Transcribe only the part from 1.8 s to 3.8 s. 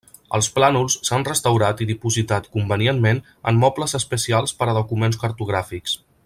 i dipositat convenientment en